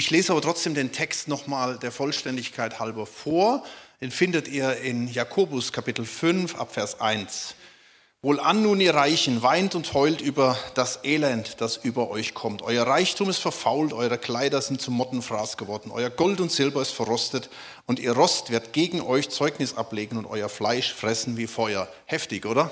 [0.00, 3.62] Ich lese aber trotzdem den Text nochmal der Vollständigkeit halber vor.
[4.00, 7.54] Den findet ihr in Jakobus Kapitel 5 ab Vers 1.
[8.22, 12.62] Wohlan nun ihr Reichen, weint und heult über das Elend, das über euch kommt.
[12.62, 16.92] Euer Reichtum ist verfault, eure Kleider sind zu Mottenfraß geworden, euer Gold und Silber ist
[16.92, 17.50] verrostet
[17.84, 21.86] und ihr Rost wird gegen euch Zeugnis ablegen und euer Fleisch fressen wie Feuer.
[22.06, 22.70] Heftig, oder?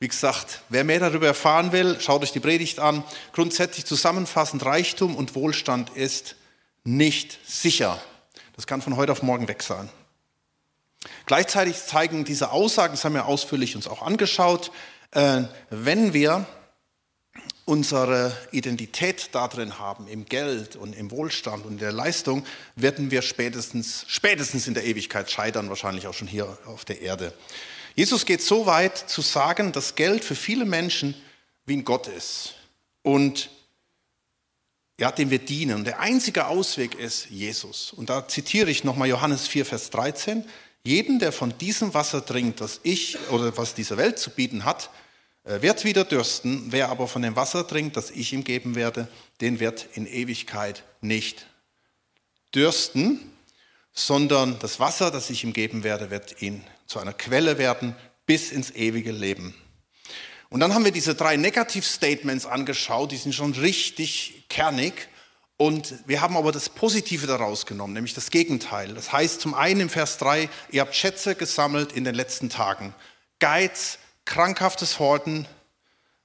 [0.00, 3.04] Wie gesagt, wer mehr darüber erfahren will, schaut euch die Predigt an.
[3.34, 6.36] Grundsätzlich zusammenfassend, Reichtum und Wohlstand ist
[6.96, 8.00] nicht sicher.
[8.56, 9.88] Das kann von heute auf morgen weg sein.
[11.26, 14.72] Gleichzeitig zeigen diese Aussagen, das haben wir ausführlich uns auch angeschaut,
[15.12, 16.46] äh, wenn wir
[17.66, 23.20] unsere Identität darin haben, im Geld und im Wohlstand und in der Leistung, werden wir
[23.20, 27.34] spätestens, spätestens in der Ewigkeit scheitern, wahrscheinlich auch schon hier auf der Erde.
[27.94, 31.14] Jesus geht so weit zu sagen, dass Geld für viele Menschen
[31.66, 32.54] wie ein Gott ist
[33.02, 33.50] und
[34.98, 35.76] ja, dem wir dienen.
[35.76, 37.92] Und der einzige Ausweg ist Jesus.
[37.92, 40.44] Und da zitiere ich nochmal Johannes 4, Vers 13.
[40.82, 44.90] Jeden, der von diesem Wasser trinkt, das ich oder was diese Welt zu bieten hat,
[45.44, 46.66] äh, wird wieder dürsten.
[46.70, 49.08] Wer aber von dem Wasser trinkt, das ich ihm geben werde,
[49.40, 51.46] den wird in Ewigkeit nicht
[52.54, 53.20] dürsten,
[53.92, 57.94] sondern das Wasser, das ich ihm geben werde, wird ihn zu einer Quelle werden
[58.26, 59.54] bis ins ewige Leben.
[60.50, 65.08] Und dann haben wir diese drei Negativ-Statements angeschaut, die sind schon richtig kernig.
[65.56, 68.94] Und wir haben aber das Positive daraus genommen, nämlich das Gegenteil.
[68.94, 72.94] Das heißt zum einen im Vers 3, ihr habt Schätze gesammelt in den letzten Tagen.
[73.40, 75.46] Geiz, krankhaftes Horten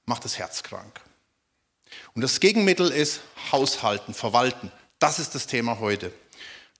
[0.06, 1.00] macht das Herz krank.
[2.14, 4.70] Und das Gegenmittel ist Haushalten, Verwalten.
[4.98, 6.12] Das ist das Thema heute.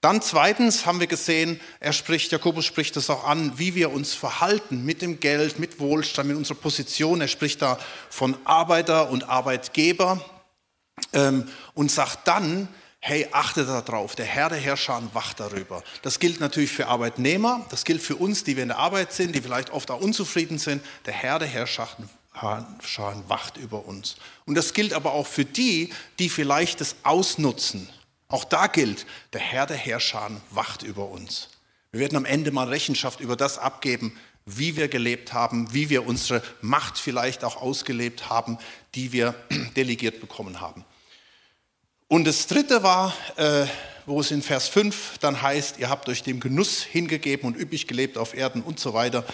[0.05, 4.13] Dann zweitens haben wir gesehen, er spricht, Jakobus spricht das auch an, wie wir uns
[4.13, 7.23] verhalten mit dem Geld, mit Wohlstand, mit unserer Position.
[7.23, 7.79] Er spricht da
[8.11, 10.23] von Arbeiter und Arbeitgeber
[11.15, 12.69] ähm, und sagt dann,
[13.01, 15.83] hey, achte darauf, der Herr der Herrscher wacht darüber.
[16.03, 19.35] Das gilt natürlich für Arbeitnehmer, das gilt für uns, die wir in der Arbeit sind,
[19.35, 20.85] die vielleicht oft auch unzufrieden sind.
[21.07, 21.89] Der Herr der Herrscher
[22.35, 24.17] wacht über uns.
[24.45, 27.89] Und das gilt aber auch für die, die vielleicht das ausnutzen.
[28.29, 31.51] Auch da gilt, der Herr der Herrscher wacht über uns.
[31.93, 36.07] Wir werden am Ende mal Rechenschaft über das abgeben, wie wir gelebt haben, wie wir
[36.07, 38.59] unsere Macht vielleicht auch ausgelebt haben,
[38.95, 39.35] die wir
[39.77, 40.85] delegiert bekommen haben.
[42.09, 43.67] Und das dritte war, äh,
[44.07, 47.87] wo es in Vers 5 dann heißt, ihr habt euch dem Genuss hingegeben und üppig
[47.87, 49.25] gelebt auf Erden und so weiter.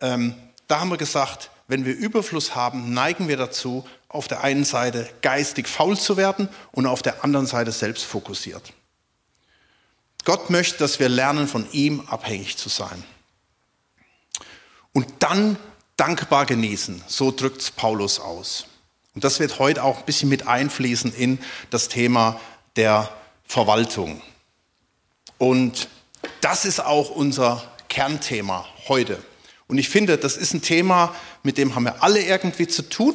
[0.00, 0.34] Ähm,
[0.66, 5.08] da haben wir gesagt, wenn wir Überfluss haben, neigen wir dazu, auf der einen Seite
[5.22, 8.72] geistig faul zu werden und auf der anderen Seite selbst fokussiert.
[10.24, 13.04] Gott möchte, dass wir lernen, von ihm abhängig zu sein
[14.92, 15.58] und dann
[15.96, 17.02] dankbar genießen.
[17.06, 18.66] So drückt es Paulus aus.
[19.14, 21.38] Und das wird heute auch ein bisschen mit einfließen in
[21.70, 22.40] das Thema
[22.76, 23.10] der
[23.44, 24.22] Verwaltung.
[25.38, 25.88] Und
[26.40, 29.22] das ist auch unser Kernthema heute.
[29.66, 33.14] Und ich finde, das ist ein Thema, mit dem haben wir alle irgendwie zu tun.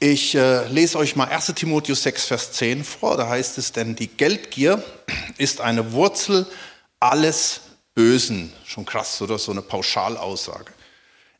[0.00, 3.16] Ich äh, lese euch mal 1 Timotheus 6, Vers 10 vor.
[3.16, 4.82] Da heißt es, denn die Geldgier
[5.38, 6.46] ist eine Wurzel
[6.98, 7.60] alles
[7.94, 8.52] Bösen.
[8.64, 9.38] Schon krass, oder?
[9.38, 10.72] So eine Pauschalaussage.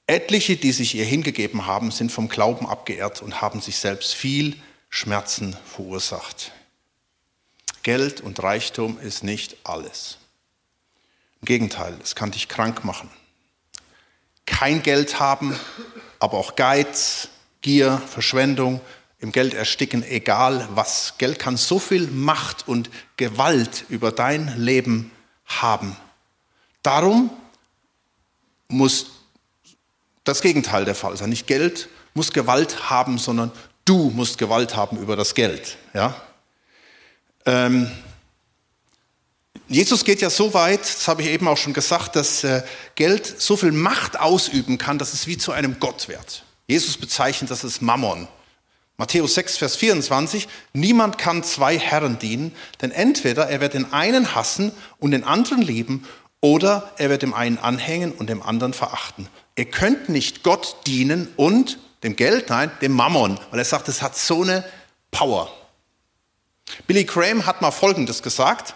[0.06, 4.56] Etliche, die sich ihr hingegeben haben, sind vom Glauben abgeehrt und haben sich selbst viel
[4.90, 6.52] Schmerzen verursacht.
[7.82, 10.18] Geld und Reichtum ist nicht alles.
[11.42, 13.10] Im Gegenteil, es kann dich krank machen.
[14.46, 15.58] Kein Geld haben,
[16.20, 17.28] aber auch Geiz,
[17.62, 18.80] Gier, Verschwendung,
[19.18, 21.14] im Geld ersticken, egal was.
[21.18, 25.10] Geld kann so viel Macht und Gewalt über dein Leben
[25.46, 25.96] haben.
[26.84, 27.30] Darum
[28.68, 29.06] muss
[30.22, 31.30] das Gegenteil der Fall sein.
[31.30, 33.50] Nicht Geld muss Gewalt haben, sondern
[33.84, 35.76] du musst Gewalt haben über das Geld.
[35.92, 36.14] Ja?
[37.46, 37.90] Ähm,
[39.72, 42.62] Jesus geht ja so weit, das habe ich eben auch schon gesagt, dass äh,
[42.94, 46.44] Geld so viel Macht ausüben kann, dass es wie zu einem Gott wird.
[46.66, 48.28] Jesus bezeichnet das als Mammon.
[48.98, 54.34] Matthäus 6, Vers 24, niemand kann zwei Herren dienen, denn entweder er wird den einen
[54.34, 56.06] hassen und den anderen lieben
[56.42, 59.26] oder er wird dem einen anhängen und dem anderen verachten.
[59.56, 64.02] Ihr könnt nicht Gott dienen und dem Geld, nein, dem Mammon, weil er sagt, es
[64.02, 64.64] hat so eine
[65.10, 65.50] Power.
[66.86, 68.74] Billy Graham hat mal Folgendes gesagt.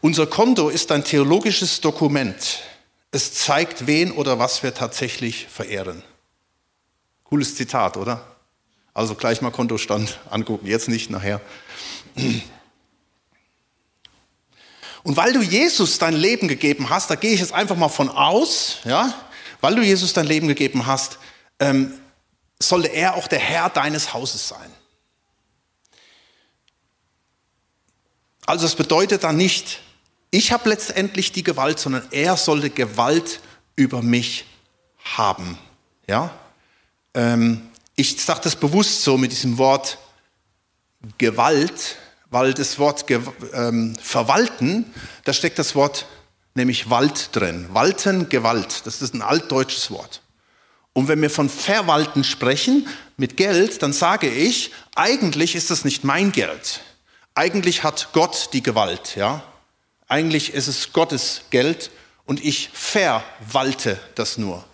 [0.00, 2.60] Unser Konto ist ein theologisches Dokument.
[3.10, 6.04] Es zeigt, wen oder was wir tatsächlich verehren.
[7.24, 8.24] Cooles Zitat, oder?
[8.94, 11.40] Also gleich mal Kontostand angucken, jetzt nicht nachher.
[15.02, 18.08] Und weil du Jesus dein Leben gegeben hast, da gehe ich jetzt einfach mal von
[18.08, 19.12] aus, ja,
[19.60, 21.18] weil du Jesus dein Leben gegeben hast,
[21.58, 21.98] ähm,
[22.60, 24.72] sollte er auch der Herr deines Hauses sein.
[28.46, 29.80] Also es bedeutet dann nicht,
[30.30, 33.40] ich habe letztendlich die Gewalt, sondern er sollte Gewalt
[33.76, 34.44] über mich
[35.16, 35.58] haben.
[36.06, 36.30] Ja?
[37.14, 39.98] Ähm, ich sage das bewusst so mit diesem Wort
[41.16, 41.96] Gewalt,
[42.30, 43.20] weil das Wort Ge
[43.52, 44.84] ähm, verwalten,
[45.24, 46.06] da steckt das Wort
[46.54, 47.68] nämlich Wald drin.
[47.72, 50.20] Walten, Gewalt, das ist ein altdeutsches Wort.
[50.92, 52.86] Und wenn wir von Verwalten sprechen
[53.16, 56.80] mit Geld, dann sage ich, eigentlich ist das nicht mein Geld.
[57.34, 59.42] Eigentlich hat Gott die Gewalt, ja?
[60.08, 61.90] Eigentlich ist es Gottes Geld
[62.24, 64.64] und ich verwalte das nur.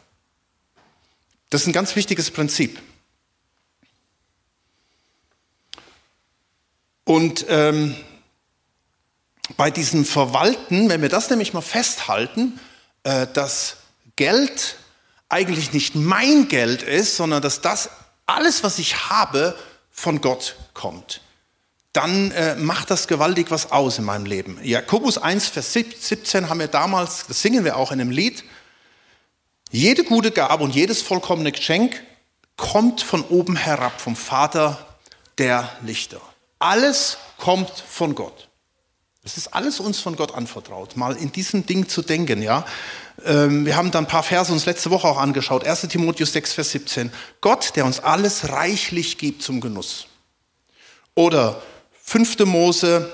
[1.51, 2.81] Das ist ein ganz wichtiges Prinzip.
[7.05, 7.97] Und ähm,
[9.57, 12.59] bei diesem Verwalten, wenn wir das nämlich mal festhalten,
[13.03, 13.77] äh, dass
[14.17, 14.77] Geld
[15.29, 17.91] eigentlich nicht mein Geld ist, sondern dass das
[18.27, 19.57] alles, was ich habe,
[19.91, 21.21] von Gott kommt,
[21.95, 24.59] dann äh, macht das gewaltig was aus in meinem Leben.
[24.63, 28.45] Jakobus 1, Vers 17 haben wir damals, das singen wir auch in einem Lied,
[29.71, 32.03] jede gute Gabe und jedes vollkommene Geschenk
[32.57, 34.85] kommt von oben herab, vom Vater
[35.39, 36.21] der Lichter.
[36.59, 38.49] Alles kommt von Gott.
[39.23, 42.67] Es ist alles uns von Gott anvertraut, mal in diesem Ding zu denken, ja.
[43.25, 45.65] Ähm, wir haben da ein paar Verse uns letzte Woche auch angeschaut.
[45.65, 47.13] 1 Timotheus 6, Vers 17.
[47.41, 50.09] Gott, der uns alles reichlich gibt zum Genuss.
[51.15, 51.63] Oder
[52.07, 52.45] 5.
[52.45, 53.11] Mose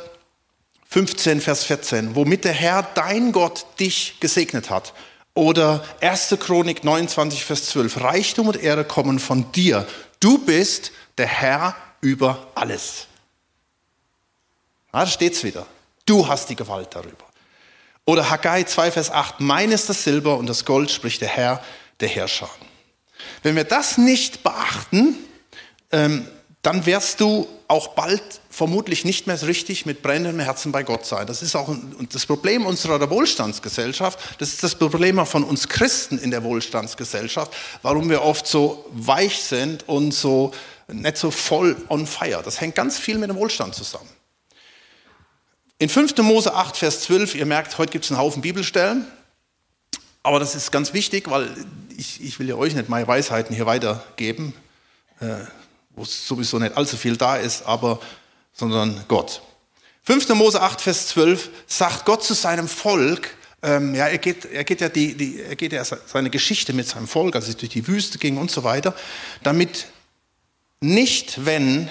[0.88, 4.92] 15, Vers 14, womit der Herr, dein Gott, dich gesegnet hat.
[5.34, 6.36] Oder 1.
[6.40, 8.00] Chronik 29, Vers 12.
[8.00, 9.86] Reichtum und Ehre kommen von dir.
[10.18, 13.06] Du bist der Herr über alles.
[14.90, 15.66] da steht's wieder.
[16.04, 17.24] Du hast die Gewalt darüber.
[18.04, 21.62] Oder Haggai 2, Vers 8, mein ist das Silber und das Gold, spricht der Herr,
[22.00, 22.50] der Herrscher.
[23.44, 25.16] Wenn wir das nicht beachten,
[25.92, 26.26] ähm,
[26.62, 31.26] dann wirst du auch bald vermutlich nicht mehr richtig mit brennendem Herzen bei Gott sein.
[31.26, 31.74] Das ist auch
[32.12, 34.18] das Problem unserer Wohlstandsgesellschaft.
[34.38, 37.52] Das ist das Problem von uns Christen in der Wohlstandsgesellschaft,
[37.82, 40.52] warum wir oft so weich sind und so
[40.88, 42.42] nicht so voll on fire.
[42.44, 44.08] Das hängt ganz viel mit dem Wohlstand zusammen.
[45.78, 46.18] In 5.
[46.18, 49.06] Mose 8, Vers 12, ihr merkt, heute gibt es einen Haufen Bibelstellen,
[50.22, 51.48] aber das ist ganz wichtig, weil
[51.96, 54.52] ich, ich will ja euch nicht meine Weisheiten hier weitergeben,
[55.20, 55.36] äh,
[56.00, 58.00] wo sowieso nicht allzu viel da ist, aber
[58.54, 59.42] sondern Gott.
[60.04, 60.30] 5.
[60.30, 64.80] Mose 8, Vers 12 sagt Gott zu seinem Volk, ähm, ja, er geht, er geht
[64.80, 67.86] ja die, die, er geht ja seine Geschichte mit seinem Volk, als es durch die
[67.86, 68.94] Wüste ging und so weiter,
[69.42, 69.88] damit
[70.80, 71.90] nicht, wenn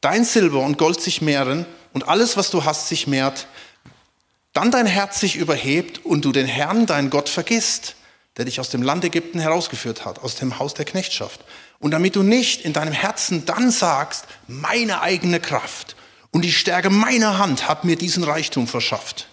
[0.00, 3.46] dein Silber und Gold sich mehren und alles, was du hast, sich mehrt,
[4.52, 7.94] dann dein Herz sich überhebt und du den Herrn, deinen Gott, vergisst,
[8.36, 11.44] der dich aus dem Land Ägypten herausgeführt hat, aus dem Haus der Knechtschaft.
[11.80, 15.96] Und damit du nicht in deinem Herzen dann sagst, meine eigene Kraft
[16.30, 19.28] und die Stärke meiner Hand hat mir diesen Reichtum verschafft.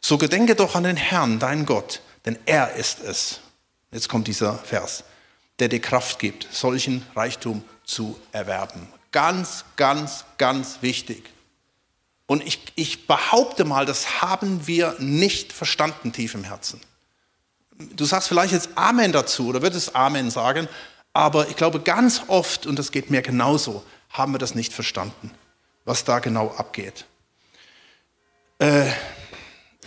[0.00, 3.40] So gedenke doch an den Herrn, deinen Gott, denn er ist es.
[3.92, 5.04] Jetzt kommt dieser Vers,
[5.58, 8.88] der dir Kraft gibt, solchen Reichtum zu erwerben.
[9.12, 11.30] Ganz, ganz, ganz wichtig.
[12.26, 16.80] Und ich, ich behaupte mal, das haben wir nicht verstanden tief im Herzen.
[17.94, 20.68] Du sagst vielleicht jetzt Amen dazu oder würdest Amen sagen,
[21.12, 25.30] aber ich glaube ganz oft, und das geht mir genauso, haben wir das nicht verstanden,
[25.84, 27.06] was da genau abgeht.
[28.58, 28.86] Äh,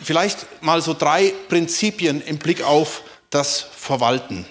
[0.01, 4.45] vielleicht mal so drei Prinzipien im Blick auf das Verwalten.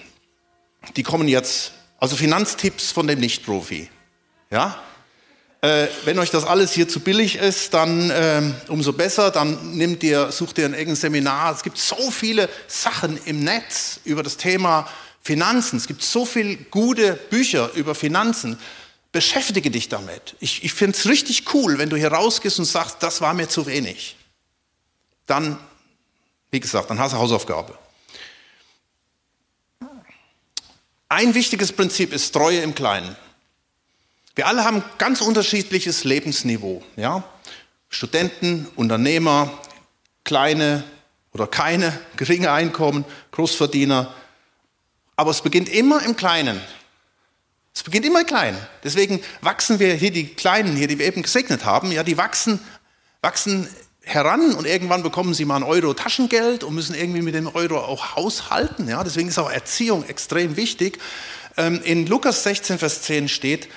[0.95, 3.89] Die kommen jetzt, also Finanztipps von dem Nichtprofi.
[4.51, 4.79] Ja?
[5.61, 10.03] Äh, wenn euch das alles hier zu billig ist, dann äh, umso besser, dann nehmt
[10.03, 11.53] ihr, sucht ihr ein irgendein Seminar.
[11.53, 14.87] Es gibt so viele Sachen im Netz über das Thema
[15.25, 15.77] Finanzen.
[15.77, 18.59] Es gibt so viele gute Bücher über Finanzen.
[19.11, 20.35] Beschäftige dich damit.
[20.39, 23.49] Ich, ich finde es richtig cool, wenn du hier rausgehst und sagst, das war mir
[23.49, 24.17] zu wenig.
[25.25, 25.57] Dann,
[26.51, 27.75] wie gesagt, dann hast du Hausaufgabe.
[31.09, 33.15] Ein wichtiges Prinzip ist Treue im Kleinen.
[34.35, 36.83] Wir alle haben ganz unterschiedliches Lebensniveau.
[36.97, 37.23] Ja?
[37.89, 39.51] Studenten, Unternehmer,
[40.23, 40.83] kleine
[41.31, 44.13] oder keine, geringe Einkommen, Großverdiener.
[45.15, 46.59] Aber es beginnt immer im Kleinen.
[47.73, 48.57] Es beginnt immer klein.
[48.83, 52.59] Deswegen wachsen wir hier die Kleinen, hier, die wir eben gesegnet haben, ja, die wachsen,
[53.21, 53.67] wachsen
[54.01, 57.79] heran und irgendwann bekommen sie mal ein Euro Taschengeld und müssen irgendwie mit dem Euro
[57.79, 58.87] auch haushalten.
[58.87, 60.99] Ja, deswegen ist auch Erziehung extrem wichtig.
[61.57, 63.67] Ähm, in Lukas 16, Vers 10 steht,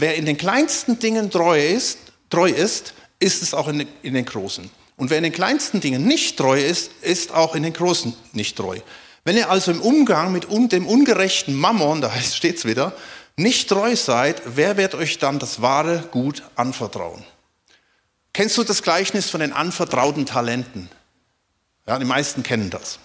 [0.00, 1.98] Wer in den kleinsten Dingen treu ist,
[2.30, 4.70] treu ist, ist es auch in, in den großen.
[4.96, 8.56] Und wer in den kleinsten Dingen nicht treu ist, ist auch in den großen nicht
[8.56, 8.78] treu.
[9.24, 12.94] Wenn ihr also im Umgang mit dem ungerechten Mammon, da steht es wieder,
[13.36, 17.24] nicht treu seid, wer wird euch dann das wahre Gut anvertrauen?
[18.32, 20.88] Kennst du das Gleichnis von den anvertrauten Talenten?
[21.86, 22.98] Ja, die meisten kennen das.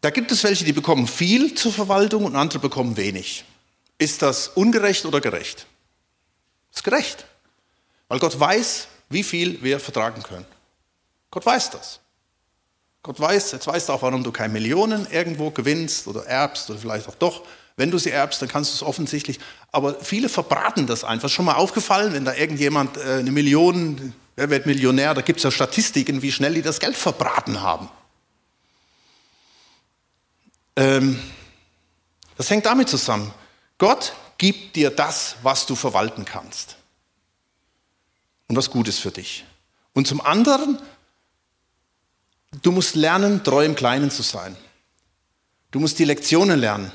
[0.00, 3.44] Da gibt es welche, die bekommen viel zur Verwaltung und andere bekommen wenig.
[3.98, 5.66] Ist das ungerecht oder gerecht?
[6.72, 7.24] Ist gerecht.
[8.08, 10.46] Weil Gott weiß, wie viel wir vertragen können.
[11.30, 12.00] Gott weiß das.
[13.06, 16.80] Gott weiß, jetzt weißt du auch, warum du keine Millionen irgendwo gewinnst oder erbst oder
[16.80, 17.44] vielleicht auch doch.
[17.76, 19.38] Wenn du sie erbst, dann kannst du es offensichtlich.
[19.70, 21.28] Aber viele verbraten das einfach.
[21.28, 25.44] Schon mal aufgefallen, wenn da irgendjemand äh, eine Million, wer wird Millionär, da gibt es
[25.44, 27.88] ja Statistiken, wie schnell die das Geld verbraten haben.
[30.74, 31.20] Ähm,
[32.36, 33.32] das hängt damit zusammen.
[33.78, 36.74] Gott gibt dir das, was du verwalten kannst.
[38.48, 39.44] Und was gut ist für dich.
[39.92, 40.80] Und zum anderen
[42.62, 44.56] Du musst lernen, treu im Kleinen zu sein.
[45.70, 46.90] Du musst die Lektionen lernen,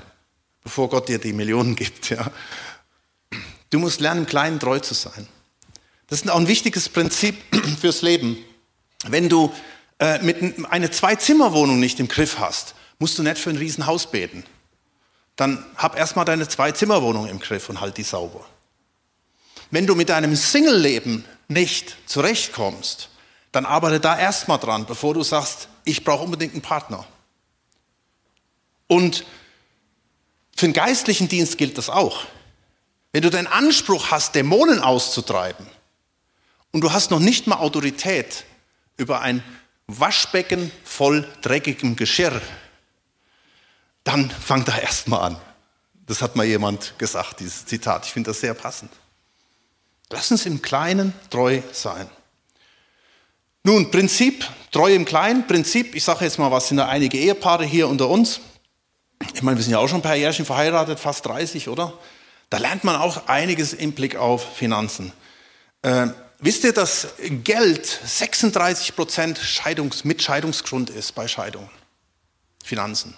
[0.63, 2.10] bevor Gott dir die Millionen gibt.
[2.10, 2.32] Ja.
[3.70, 5.27] Du musst lernen, im Kleinen treu zu sein.
[6.08, 7.36] Das ist auch ein wichtiges Prinzip
[7.80, 8.38] fürs Leben.
[9.08, 9.53] Wenn du
[10.00, 14.44] äh, mit eine Zwei-Zimmer-Wohnung nicht im Griff hast, musst du nicht für ein Riesenhaus beten.
[15.36, 18.46] Dann hab erstmal deine Zwei-Zimmer-Wohnung im Griff und halt die sauber.
[19.70, 23.11] Wenn du mit deinem Single-Leben nicht zurechtkommst,
[23.51, 27.05] dann arbeite da erstmal dran, bevor du sagst, ich brauche unbedingt einen Partner.
[28.88, 29.25] Und
[30.55, 32.25] für den geistlichen Dienst gilt das auch.
[33.12, 35.65] Wenn du den Anspruch hast, Dämonen auszutreiben
[36.72, 38.46] und du hast noch nicht mal Autorität
[38.98, 39.43] über ein
[39.88, 42.41] Waschbecken voll dreckigem Geschirr,
[44.03, 45.41] dann fang da erstmal an.
[46.08, 48.05] Das hat mal jemand gesagt, dieses Zitat.
[48.05, 48.91] Ich finde das sehr passend.
[50.10, 52.10] Lass uns im Kleinen treu sein.
[53.63, 57.63] Nun, Prinzip, treu im Kleinen, Prinzip, ich sage jetzt mal was, sind da einige Ehepaare
[57.63, 58.41] hier unter uns.
[59.36, 61.94] Ich meine, wir sind ja auch schon ein paar Jährchen verheiratet, fast 30, oder?
[62.50, 65.13] Da lernt man auch einiges im Blick auf Finanzen.
[65.84, 66.08] Äh,
[66.39, 67.10] wisst ihr, dass
[67.44, 71.70] Geld 36 Prozent Scheidungs Mitscheidungsgrund ist bei Scheidungen?
[72.63, 73.13] Finanzen.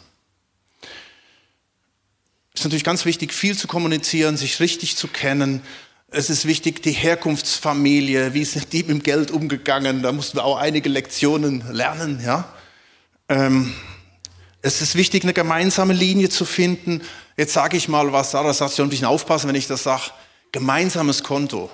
[2.53, 5.63] Ist natürlich ganz wichtig, viel zu kommunizieren, sich richtig zu kennen,
[6.13, 10.03] es ist wichtig, die Herkunftsfamilie, wie sind die mit dem Geld umgegangen?
[10.03, 12.22] Da mussten wir auch einige Lektionen lernen.
[12.24, 12.53] Ja?
[13.29, 13.74] Ähm,
[14.62, 17.01] es ist wichtig, eine gemeinsame Linie zu finden.
[17.36, 20.12] Jetzt sage ich mal was, Sarah sagt schon ein bisschen aufpassen, wenn ich das sage.
[20.51, 21.72] Gemeinsames Konto.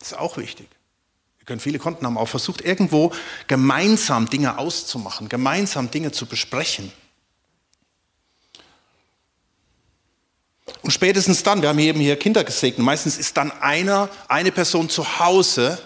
[0.00, 0.68] Das ist auch wichtig.
[1.38, 3.12] Wir können viele Konten haben, aber versucht irgendwo
[3.46, 6.92] gemeinsam Dinge auszumachen, gemeinsam Dinge zu besprechen.
[10.82, 14.88] Und spätestens dann, wir haben eben hier Kinder gesegnet, meistens ist dann einer, eine Person
[14.88, 15.78] zu Hause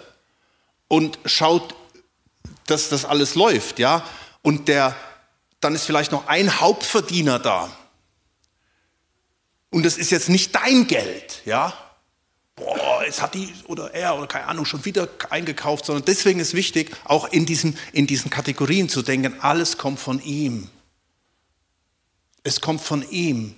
[0.88, 1.74] und schaut,
[2.66, 4.04] dass das alles läuft, ja.
[4.42, 4.96] Und der,
[5.60, 7.70] dann ist vielleicht noch ein Hauptverdiener da.
[9.70, 11.74] Und das ist jetzt nicht dein Geld, ja.
[12.54, 16.54] Boah, jetzt hat die oder er oder keine Ahnung schon wieder eingekauft, sondern deswegen ist
[16.54, 20.70] wichtig, auch in diesen, in diesen Kategorien zu denken, alles kommt von ihm.
[22.42, 23.56] Es kommt von ihm.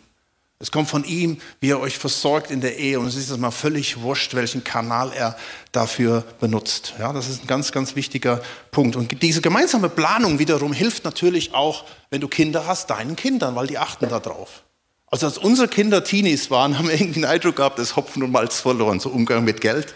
[0.61, 2.99] Es kommt von ihm, wie er euch versorgt in der Ehe.
[2.99, 5.37] Und es ist mal völlig wurscht, welchen Kanal er
[5.71, 6.95] dafür benutzt.
[6.99, 8.97] Ja, das ist ein ganz, ganz wichtiger Punkt.
[8.97, 13.69] Und diese gemeinsame Planung wiederum hilft natürlich auch, wenn du Kinder hast, deinen Kindern, weil
[13.69, 14.65] die achten darauf.
[15.07, 18.33] Also als unsere Kinder Teenies waren, haben wir irgendwie den Eindruck gehabt, das Hopfen und
[18.33, 19.95] Malz verloren, so Umgang mit Geld.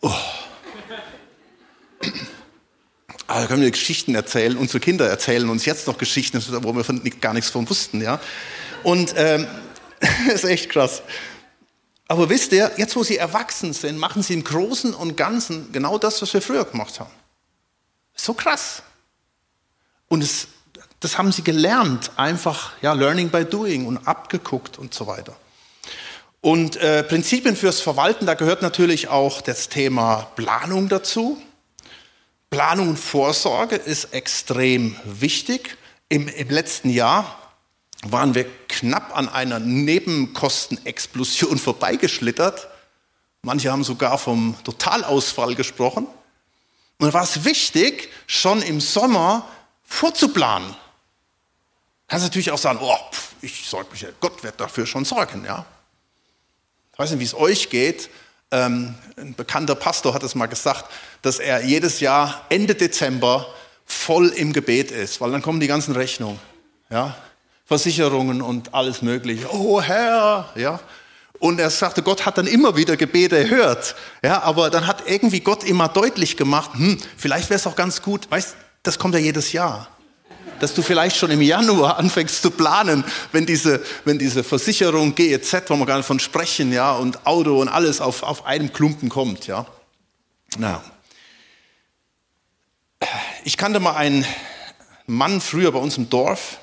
[0.00, 0.12] Oh.
[3.26, 7.10] Aber da können wir Geschichten erzählen, unsere Kinder erzählen uns jetzt noch Geschichten, wo wir
[7.20, 8.00] gar nichts von wussten.
[8.00, 8.20] Ja?
[8.82, 9.46] Und ähm,
[10.32, 11.02] ist echt krass.
[12.08, 15.98] Aber wisst ihr, jetzt wo sie erwachsen sind, machen sie im Großen und Ganzen genau
[15.98, 17.10] das, was wir früher gemacht haben.
[18.14, 18.82] So krass.
[20.08, 20.48] Und es,
[21.00, 25.36] das haben sie gelernt, einfach ja, Learning by Doing und abgeguckt und so weiter.
[26.40, 31.36] Und äh, Prinzipien fürs Verwalten, da gehört natürlich auch das Thema Planung dazu.
[32.48, 35.76] Planung und Vorsorge ist extrem wichtig.
[36.08, 37.47] Im, im letzten Jahr
[38.02, 42.68] waren wir knapp an einer Nebenkostenexplosion vorbeigeschlittert.
[43.42, 46.06] Manche haben sogar vom Totalausfall gesprochen.
[46.98, 49.48] Und da war es wichtig, schon im Sommer
[49.84, 50.74] vorzuplanen.
[52.08, 52.96] Kannst natürlich auch sagen, oh,
[53.42, 55.64] ich sorge mich, Gott wird dafür schon sorgen, ja.
[56.92, 58.10] Ich weiß nicht, wie es euch geht.
[58.50, 60.90] Ähm, ein bekannter Pastor hat es mal gesagt,
[61.22, 63.46] dass er jedes Jahr Ende Dezember
[63.84, 66.40] voll im Gebet ist, weil dann kommen die ganzen Rechnungen.
[66.90, 67.16] Ja,
[67.68, 69.46] Versicherungen und alles Mögliche.
[69.52, 70.80] Oh Herr, ja.
[71.38, 73.94] Und er sagte, Gott hat dann immer wieder Gebete erhört.
[74.24, 78.00] Ja, aber dann hat irgendwie Gott immer deutlich gemacht, hm, vielleicht wäre es auch ganz
[78.02, 79.88] gut, weißt, das kommt ja jedes Jahr.
[80.60, 85.62] dass du vielleicht schon im Januar anfängst zu planen, wenn diese, wenn diese Versicherung GEZ,
[85.68, 89.08] wo wir gar nicht von sprechen, ja, und Auto und alles auf, auf einem Klumpen
[89.08, 89.66] kommt, ja.
[90.56, 90.82] Na.
[93.44, 94.26] Ich kannte mal einen
[95.06, 96.58] Mann früher bei uns im Dorf,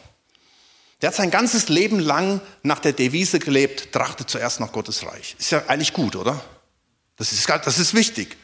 [1.05, 5.35] der hat sein ganzes Leben lang nach der Devise gelebt, trachte zuerst nach Gottes Reich.
[5.37, 6.43] Ist ja eigentlich gut, oder?
[7.15, 8.35] Das ist, das ist wichtig.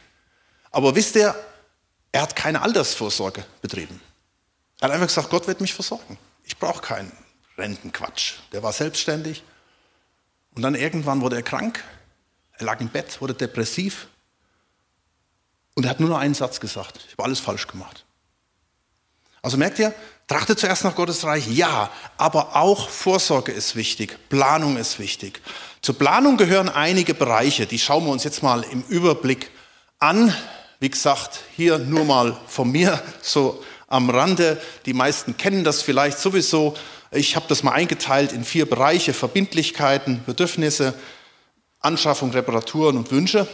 [0.70, 1.34] Aber wisst ihr,
[2.12, 4.00] er hat keine Altersvorsorge betrieben.
[4.78, 6.16] Er hat einfach gesagt, Gott wird mich versorgen.
[6.44, 7.10] Ich brauche keinen
[7.58, 8.34] Rentenquatsch.
[8.52, 9.42] Der war selbstständig.
[10.54, 11.82] Und dann irgendwann wurde er krank.
[12.52, 14.06] Er lag im Bett, wurde depressiv.
[15.74, 17.00] Und er hat nur noch einen Satz gesagt.
[17.08, 18.04] Ich habe alles falsch gemacht.
[19.42, 19.92] Also merkt ihr,
[20.26, 25.40] trachtet zuerst nach Gottes Reich, ja, aber auch Vorsorge ist wichtig, Planung ist wichtig.
[25.82, 29.50] Zur Planung gehören einige Bereiche, die schauen wir uns jetzt mal im Überblick
[29.98, 30.34] an.
[30.80, 34.60] Wie gesagt, hier nur mal von mir so am Rande.
[34.86, 36.74] Die meisten kennen das vielleicht sowieso.
[37.10, 40.94] Ich habe das mal eingeteilt in vier Bereiche, Verbindlichkeiten, Bedürfnisse,
[41.80, 43.46] Anschaffung, Reparaturen und Wünsche.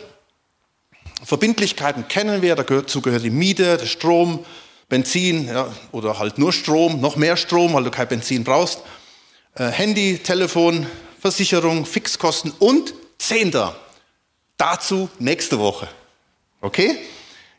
[1.25, 4.45] Verbindlichkeiten kennen wir, dazu gehört die Miete, der Strom,
[4.89, 8.81] Benzin ja, oder halt nur Strom, noch mehr Strom, weil du kein Benzin brauchst,
[9.55, 10.87] äh, Handy, Telefon,
[11.21, 13.77] Versicherung, Fixkosten und Zehnter.
[14.57, 15.89] Dazu nächste Woche.
[16.61, 16.97] Okay?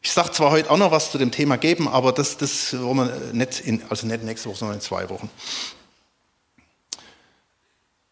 [0.02, 2.98] Ich sage zwar heute auch noch was zu dem Thema geben, aber das, das wollen
[2.98, 5.30] wir nicht, in, also nicht nächste Woche, sondern in zwei Wochen.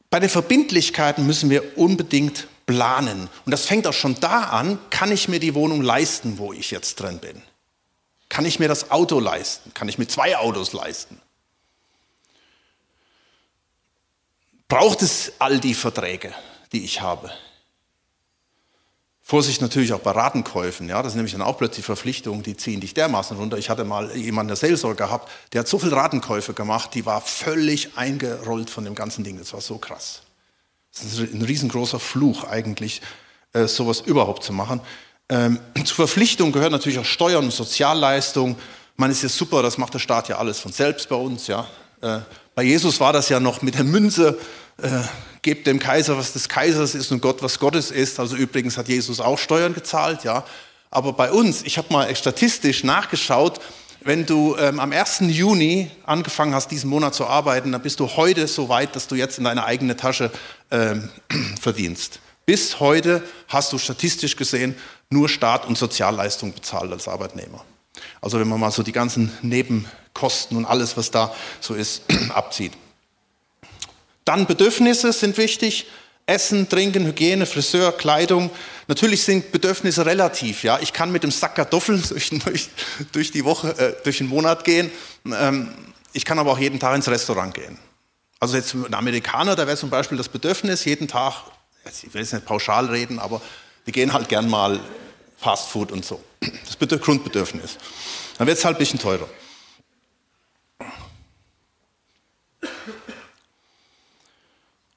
[0.10, 3.30] Bei den Verbindlichkeiten müssen wir unbedingt planen.
[3.46, 6.72] Und das fängt auch schon da an, kann ich mir die Wohnung leisten, wo ich
[6.72, 7.42] jetzt drin bin?
[8.38, 9.74] Kann ich mir das Auto leisten?
[9.74, 11.20] Kann ich mir zwei Autos leisten?
[14.68, 16.36] Braucht es all die Verträge,
[16.72, 17.32] die ich habe?
[19.24, 20.88] Vorsicht natürlich auch bei Ratenkäufen.
[20.88, 23.58] Ja, das ist nämlich dann auch plötzlich Verpflichtungen, die ziehen dich dermaßen runter.
[23.58, 27.22] Ich hatte mal jemanden, der Seelsorger gehabt, der hat so viele Ratenkäufe gemacht, die war
[27.22, 29.40] völlig eingerollt von dem ganzen Ding.
[29.40, 30.22] Das war so krass.
[30.94, 33.02] Das ist ein riesengroßer Fluch eigentlich,
[33.54, 34.82] äh, sowas überhaupt zu machen.
[35.30, 38.56] Ähm, zur Verpflichtung gehören natürlich auch Steuern und Sozialleistungen.
[38.96, 41.48] Man ist ja super, das macht der Staat ja alles von selbst bei uns.
[41.48, 41.68] Ja.
[42.02, 42.20] Äh,
[42.56, 44.38] bei Jesus war das ja noch mit der Münze,
[44.82, 44.90] äh,
[45.42, 48.20] gebt dem Kaiser, was des Kaisers ist und Gott, was Gottes ist.
[48.20, 50.44] Also übrigens hat Jesus auch Steuern gezahlt, ja.
[50.90, 53.60] Aber bei uns, ich habe mal statistisch nachgeschaut,
[54.02, 55.20] wenn du ähm, am 1.
[55.28, 59.16] Juni angefangen hast, diesen Monat zu arbeiten, dann bist du heute so weit, dass du
[59.16, 60.32] jetzt in deine eigene Tasche
[60.72, 61.10] ähm,
[61.62, 62.20] verdienst.
[62.46, 64.76] Bis heute hast du statistisch gesehen
[65.10, 67.64] nur Staat und Sozialleistung bezahlt als Arbeitnehmer.
[68.22, 72.74] Also wenn man mal so die ganzen Nebenkosten und alles, was da so ist, abzieht.
[74.26, 75.88] Dann Bedürfnisse sind wichtig.
[76.26, 78.50] Essen, Trinken, Hygiene, Friseur, Kleidung.
[78.90, 80.64] Natürlich sind Bedürfnisse relativ.
[80.64, 82.70] Ja, ich kann mit dem Sack Kartoffeln durch, durch,
[83.14, 84.92] durch die Woche, äh, durch den Monat gehen.
[85.26, 85.74] Ähm,
[86.12, 87.78] ich kann aber auch jeden Tag ins Restaurant gehen.
[88.40, 91.46] Also jetzt ein Amerikaner, da wäre zum Beispiel das Bedürfnis, jeden Tag
[92.04, 93.42] ich will jetzt nicht pauschal reden, aber
[93.88, 94.82] wir gehen halt gern mal
[95.38, 96.22] Fast Food und so.
[96.42, 97.78] Das Grundbedürfnis.
[98.38, 99.30] Dann wird es halt ein bisschen teurer.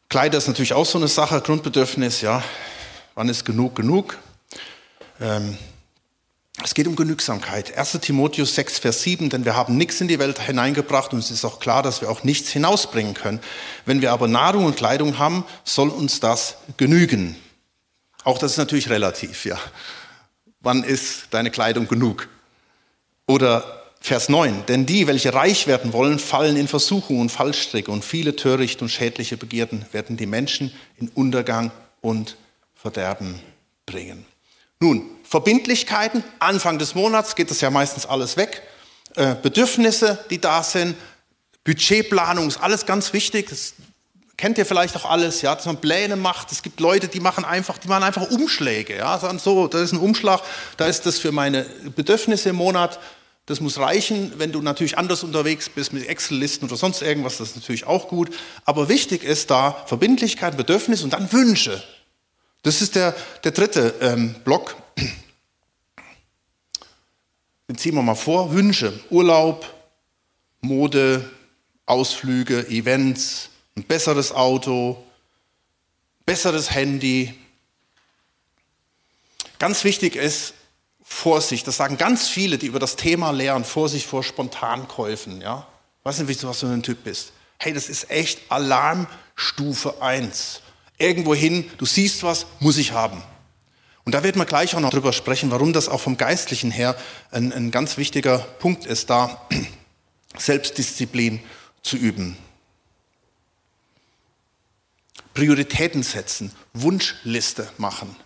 [0.08, 2.42] Kleider ist natürlich auch so eine Sache, Grundbedürfnis, ja.
[3.14, 4.18] Wann ist genug genug?
[5.20, 5.56] Ähm,
[6.64, 7.78] es geht um Genügsamkeit.
[7.78, 11.30] 1 Timotheus 6, Vers 7, denn wir haben nichts in die Welt hineingebracht und es
[11.30, 13.38] ist auch klar, dass wir auch nichts hinausbringen können.
[13.86, 17.36] Wenn wir aber Nahrung und Kleidung haben, soll uns das genügen.
[18.24, 19.58] Auch das ist natürlich relativ, ja.
[20.60, 22.28] Wann ist deine Kleidung genug?
[23.26, 28.04] Oder Vers 9, denn die, welche reich werden wollen, fallen in Versuchung und Fallstricke und
[28.04, 32.36] viele törichte und schädliche Begierden werden die Menschen in Untergang und
[32.74, 33.40] Verderben
[33.84, 34.24] bringen.
[34.80, 38.62] Nun, Verbindlichkeiten, Anfang des Monats geht das ja meistens alles weg.
[39.16, 40.96] Äh, Bedürfnisse, die da sind,
[41.64, 43.50] Budgetplanung ist alles ganz wichtig.
[43.50, 43.74] Das
[44.40, 46.50] kennt ihr vielleicht auch alles, ja, dass man Pläne macht.
[46.50, 49.92] Es gibt Leute, die machen einfach, die machen einfach Umschläge, ja, sagen so, das ist
[49.92, 50.40] ein Umschlag,
[50.78, 52.98] da ist das für meine Bedürfnisse im Monat.
[53.44, 54.32] Das muss reichen.
[54.38, 58.08] Wenn du natürlich anders unterwegs bist mit Excel-Listen oder sonst irgendwas, das ist natürlich auch
[58.08, 58.30] gut.
[58.64, 61.82] Aber wichtig ist da Verbindlichkeit, Bedürfnis und dann Wünsche.
[62.62, 64.76] Das ist der, der dritte ähm, Block.
[67.68, 68.52] Den ziehen wir mal vor.
[68.52, 69.66] Wünsche, Urlaub,
[70.60, 71.28] Mode,
[71.86, 75.02] Ausflüge, Events, ein besseres Auto,
[76.26, 77.34] besseres Handy.
[79.58, 80.54] Ganz wichtig ist
[81.02, 81.66] Vorsicht.
[81.66, 83.64] Das sagen ganz viele, die über das Thema lehren.
[83.64, 85.40] Vorsicht vor Spontankäufen.
[85.40, 85.66] Ja?
[85.98, 87.32] Ich weiß nicht, was du für ein Typ bist.
[87.58, 90.62] Hey, das ist echt Alarmstufe 1
[91.00, 93.22] irgendwo hin, du siehst was, muss ich haben.
[94.04, 96.96] Und da wird man gleich auch noch drüber sprechen, warum das auch vom Geistlichen her
[97.30, 99.46] ein, ein ganz wichtiger Punkt ist, da
[100.38, 101.40] Selbstdisziplin
[101.82, 102.36] zu üben.
[105.34, 108.16] Prioritäten setzen, Wunschliste machen.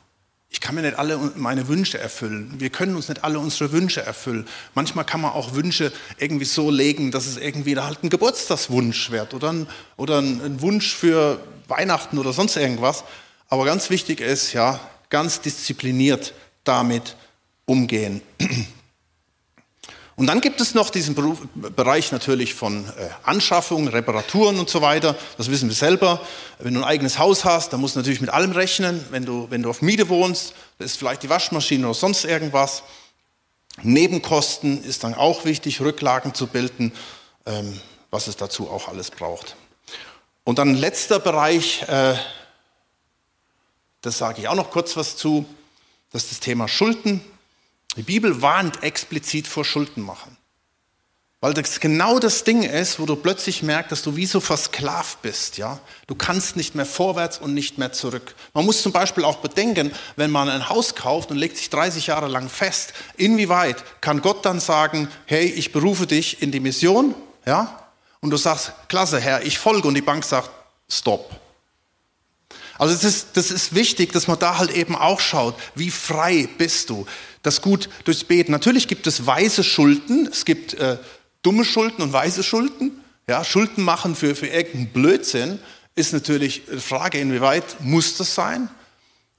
[0.54, 2.54] Ich kann mir nicht alle meine Wünsche erfüllen.
[2.58, 4.46] Wir können uns nicht alle unsere Wünsche erfüllen.
[4.74, 9.34] Manchmal kann man auch Wünsche irgendwie so legen, dass es irgendwie halt ein Geburtstagswunsch wird
[9.34, 13.02] oder ein, oder ein Wunsch für Weihnachten oder sonst irgendwas.
[13.48, 14.78] Aber ganz wichtig ist, ja,
[15.10, 17.16] ganz diszipliniert damit
[17.66, 18.22] umgehen.
[20.16, 24.80] Und dann gibt es noch diesen Beruf, Bereich natürlich von äh, Anschaffung, Reparaturen und so
[24.80, 25.16] weiter.
[25.38, 26.20] Das wissen wir selber.
[26.60, 29.04] Wenn du ein eigenes Haus hast, dann musst du natürlich mit allem rechnen.
[29.10, 32.84] Wenn du, wenn du auf Miete wohnst, ist vielleicht die Waschmaschine oder sonst irgendwas.
[33.82, 36.92] Nebenkosten ist dann auch wichtig, Rücklagen zu bilden,
[37.44, 39.56] ähm, was es dazu auch alles braucht.
[40.44, 42.14] Und dann letzter Bereich, äh,
[44.02, 45.44] das sage ich auch noch kurz was zu,
[46.12, 47.20] das ist das Thema Schulden.
[47.96, 50.36] Die Bibel warnt explizit vor Schulden machen.
[51.44, 55.20] Weil das genau das Ding ist, wo du plötzlich merkst, dass du wie so versklavt
[55.20, 55.58] bist.
[55.58, 55.78] Ja?
[56.06, 58.34] Du kannst nicht mehr vorwärts und nicht mehr zurück.
[58.54, 62.06] Man muss zum Beispiel auch bedenken, wenn man ein Haus kauft und legt sich 30
[62.06, 67.14] Jahre lang fest, inwieweit kann Gott dann sagen, hey, ich berufe dich in die Mission,
[67.44, 67.78] ja?
[68.20, 69.86] Und du sagst, klasse, Herr, ich folge.
[69.86, 70.48] Und die Bank sagt,
[70.88, 71.38] stopp.
[72.78, 76.48] Also das ist, das ist wichtig, dass man da halt eben auch schaut, wie frei
[76.56, 77.06] bist du.
[77.44, 78.50] Das gut durchs Beten.
[78.50, 80.96] Natürlich gibt es weise Schulden, es gibt äh,
[81.42, 83.00] dumme Schulden und weise Schulden.
[83.28, 85.58] Ja, Schulden machen für, für irgendeinen Blödsinn
[85.94, 88.68] ist natürlich eine Frage, inwieweit muss das sein?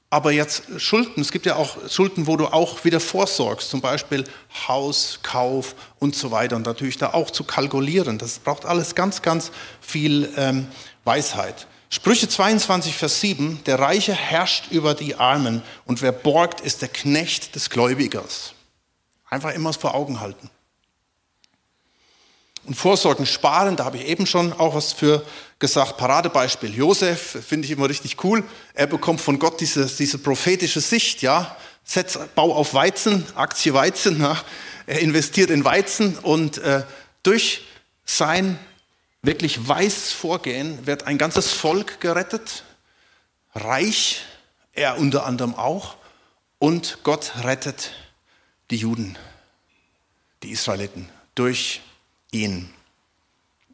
[0.10, 4.24] Aber jetzt Schulden, es gibt ja auch Schulden, wo du auch wieder vorsorgst, zum Beispiel
[4.68, 6.56] Haus, Kauf und so weiter.
[6.56, 8.18] Und natürlich da auch zu kalkulieren.
[8.18, 10.68] Das braucht alles ganz, ganz viel ähm,
[11.04, 11.68] Weisheit.
[11.96, 16.90] Sprüche 22, Vers 7, der Reiche herrscht über die Armen und wer borgt, ist der
[16.90, 18.52] Knecht des Gläubigers.
[19.30, 20.50] Einfach immer vor Augen halten.
[22.66, 25.26] Und Vorsorgen sparen, da habe ich eben schon auch was für
[25.58, 25.96] gesagt.
[25.96, 28.44] Paradebeispiel Josef, finde ich immer richtig cool.
[28.74, 31.56] Er bekommt von Gott diese, diese prophetische Sicht, ja.
[31.86, 34.20] Setz, bau auf Weizen, Aktie Weizen.
[34.20, 34.38] Ja.
[34.86, 36.84] Er investiert in Weizen und äh,
[37.24, 37.62] durch
[38.04, 38.60] sein
[39.26, 42.64] wirklich weißes Vorgehen wird ein ganzes Volk gerettet,
[43.54, 44.22] reich,
[44.74, 45.96] er unter anderem auch,
[46.60, 47.92] und Gott rettet
[48.72, 49.18] die Juden,
[50.44, 51.82] die Israeliten, durch
[52.32, 52.70] ihn.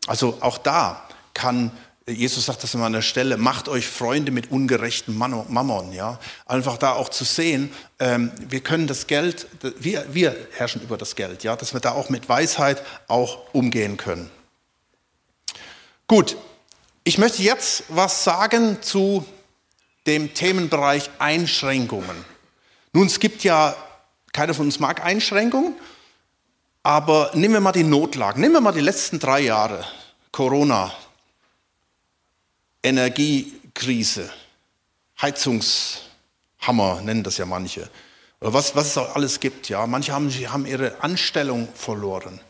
[0.07, 1.71] Also auch da kann,
[2.07, 5.93] Jesus sagt das immer an der Stelle, macht euch Freunde mit ungerechten Mammon.
[5.93, 6.19] Ja?
[6.45, 9.47] Einfach da auch zu sehen, ähm, wir können das Geld,
[9.79, 11.55] wir, wir herrschen über das Geld, ja?
[11.55, 14.29] dass wir da auch mit Weisheit auch umgehen können.
[16.11, 16.35] Gut,
[17.05, 19.25] ich möchte jetzt was sagen zu
[20.05, 22.25] dem Themenbereich Einschränkungen.
[22.91, 23.73] Nun, es gibt ja,
[24.33, 25.73] keiner von uns mag Einschränkungen,
[26.83, 29.85] aber nehmen wir mal die Notlagen, nehmen wir mal die letzten drei Jahre,
[30.33, 30.93] Corona,
[32.83, 34.29] Energiekrise,
[35.21, 37.89] Heizungshammer nennen das ja manche,
[38.41, 39.69] oder was, was es auch alles gibt.
[39.69, 42.41] Ja, manche haben, haben ihre Anstellung verloren.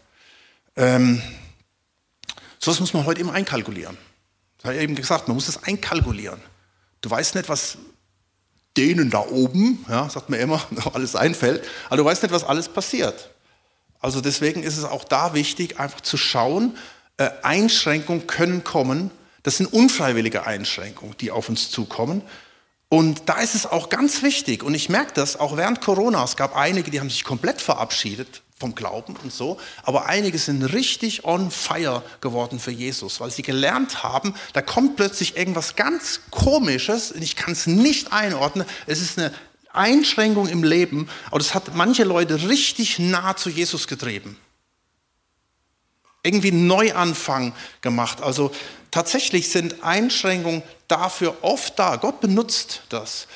[0.76, 1.22] Ähm,
[2.64, 3.98] so was muss man heute eben einkalkulieren.
[4.58, 6.40] Das habe ich eben gesagt, man muss das einkalkulieren.
[7.02, 7.78] Du weißt nicht, was
[8.78, 10.62] denen da oben, ja, sagt man immer,
[10.94, 13.32] alles einfällt, aber du weißt nicht, was alles passiert.
[14.00, 16.78] Also deswegen ist es auch da wichtig, einfach zu schauen,
[17.18, 19.12] äh, Einschränkungen können kommen.
[19.44, 22.22] Das sind unfreiwillige Einschränkungen, die auf uns zukommen.
[22.94, 26.36] Und da ist es auch ganz wichtig, und ich merke das auch während Corona, es
[26.36, 31.24] gab einige, die haben sich komplett verabschiedet vom Glauben und so, aber einige sind richtig
[31.24, 37.14] on fire geworden für Jesus, weil sie gelernt haben, da kommt plötzlich irgendwas ganz Komisches,
[37.14, 39.34] und ich kann es nicht einordnen, es ist eine
[39.72, 44.36] Einschränkung im Leben, aber das hat manche Leute richtig nah zu Jesus getrieben.
[46.24, 48.22] Irgendwie einen Neuanfang gemacht.
[48.22, 48.52] Also
[48.92, 51.96] tatsächlich sind Einschränkungen dafür oft da.
[51.96, 53.28] Gott benutzt das.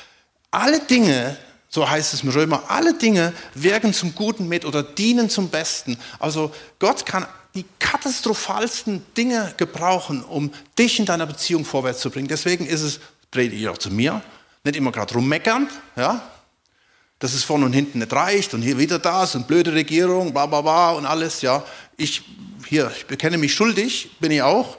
[0.50, 1.36] Alle Dinge,
[1.68, 5.98] so heißt es im Römer, alle Dinge wirken zum Guten mit oder dienen zum Besten.
[6.18, 12.28] Also Gott kann die katastrophalsten Dinge gebrauchen, um dich in deiner Beziehung vorwärts zu bringen.
[12.28, 14.22] Deswegen ist es, predige ich auch zu mir,
[14.62, 16.22] nicht immer gerade rummeckern, ja,
[17.18, 20.44] dass es vorne und hinten nicht reicht und hier wieder das und blöde Regierung, bla
[20.44, 21.64] bla bla und alles, ja.
[21.96, 22.22] Ich,
[22.68, 24.76] hier, ich bekenne mich schuldig, bin ich auch,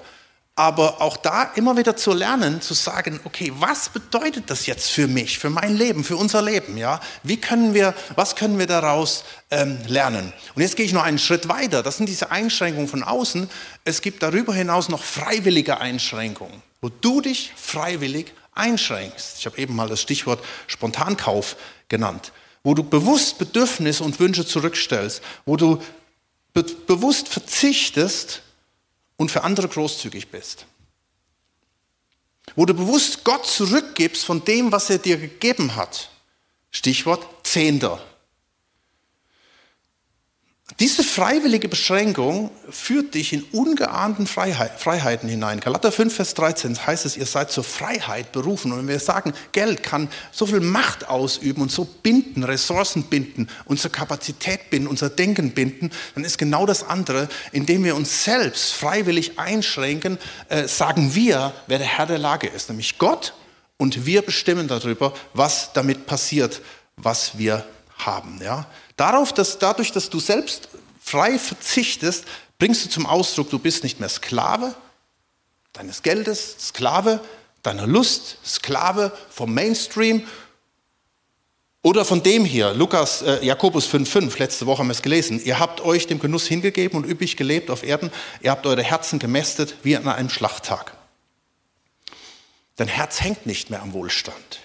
[0.57, 5.07] aber auch da immer wieder zu lernen, zu sagen, okay, was bedeutet das jetzt für
[5.07, 6.99] mich, für mein Leben, für unser Leben, ja?
[7.21, 10.33] Wie können wir, was können wir daraus ähm, lernen?
[10.55, 11.83] Und jetzt gehe ich noch einen Schritt weiter.
[11.83, 13.47] Das sind diese Einschränkungen von außen.
[13.83, 19.35] Es gibt darüber hinaus noch freiwillige Einschränkungen, wo du dich freiwillig einschränkst.
[19.37, 21.55] Ich habe eben mal das Stichwort Spontankauf
[21.87, 22.31] genannt,
[22.63, 25.83] wo du bewusst Bedürfnisse und Wünsche zurückstellst, wo du
[26.55, 28.41] be bewusst verzichtest
[29.17, 30.65] und für andere großzügig bist.
[32.55, 36.09] Wo du bewusst Gott zurückgibst von dem, was er dir gegeben hat.
[36.71, 38.01] Stichwort Zehnter.
[40.79, 45.59] Diese freiwillige Beschränkung führt dich in ungeahnten Freiheiten hinein.
[45.59, 48.71] Galater 5, Vers 13 heißt es, ihr seid zur Freiheit berufen.
[48.71, 53.49] Und wenn wir sagen, Geld kann so viel Macht ausüben und so binden, Ressourcen binden,
[53.65, 58.73] unsere Kapazität binden, unser Denken binden, dann ist genau das andere, indem wir uns selbst
[58.73, 63.33] freiwillig einschränken, äh, sagen wir, wer der Herr der Lage ist, nämlich Gott.
[63.77, 66.61] Und wir bestimmen darüber, was damit passiert,
[66.97, 67.65] was wir
[67.97, 68.39] haben.
[68.41, 68.67] Ja?
[68.95, 70.69] Darauf, dass dadurch, dass du selbst
[71.01, 72.25] frei verzichtest,
[72.59, 74.75] bringst du zum Ausdruck, du bist nicht mehr Sklave
[75.73, 77.21] deines Geldes, Sklave
[77.63, 80.25] deiner Lust, Sklave vom Mainstream
[81.83, 85.41] oder von dem hier, Lukas, äh, Jakobus 5,5, letzte Woche haben wir es gelesen.
[85.43, 88.11] Ihr habt euch dem Genuss hingegeben und üppig gelebt auf Erden.
[88.41, 90.93] Ihr habt eure Herzen gemästet wie an einem Schlachttag.
[92.75, 94.59] Dein Herz hängt nicht mehr am Wohlstand.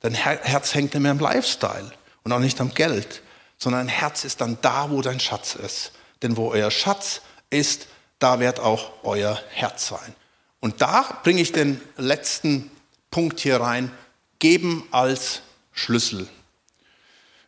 [0.00, 1.92] Dein Herz hängt nicht mehr am Lifestyle
[2.26, 3.22] und auch nicht am Geld,
[3.56, 5.92] sondern ein Herz ist dann da, wo dein Schatz ist.
[6.22, 7.86] Denn wo euer Schatz ist,
[8.18, 10.12] da wird auch euer Herz sein.
[10.58, 12.68] Und da bringe ich den letzten
[13.12, 13.92] Punkt hier rein,
[14.40, 16.26] geben als Schlüssel.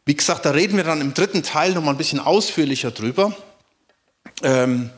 [0.05, 3.37] Wie gesagt, da reden wir dann im dritten Teil noch mal ein bisschen ausführlicher drüber.
[4.45, 4.91] Ähm,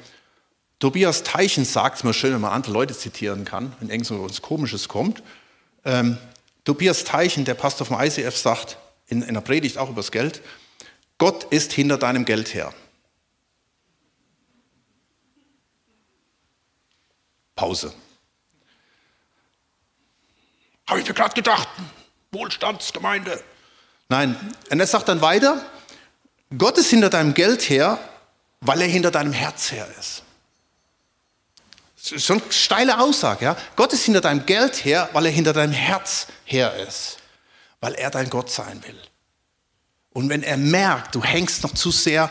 [0.79, 4.23] Tobias Teichen sagt es mir schön, wenn man andere Leute zitieren kann, wenn irgend so
[4.23, 5.23] was Komisches kommt.
[5.87, 6.19] Ähm,
[6.65, 8.77] Tobias Teichen, der Pastor vom ICF, sagt,
[9.11, 10.43] in einer Predigt auch über das Geld,
[11.19, 12.73] Gott ist hinter deinem Geld her.
[17.55, 17.93] Pause.
[20.87, 21.69] Habe ich mir gerade gedacht,
[22.33, 23.43] Wohlstandsgemeinde.
[24.09, 24.35] Nein,
[24.71, 25.65] und er sagt dann weiter,
[26.57, 27.99] Gott ist hinter deinem Geld her,
[28.61, 30.23] weil er hinter deinem Herz her ist.
[32.03, 33.45] Das ist schon eine steile Aussage.
[33.45, 33.57] Ja?
[33.77, 37.20] Gott ist hinter deinem Geld her, weil er hinter deinem Herz her ist
[37.81, 39.01] weil er dein Gott sein will.
[40.13, 42.31] Und wenn er merkt, du hängst noch zu sehr